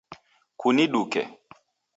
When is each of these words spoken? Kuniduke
Kuniduke 0.59 1.23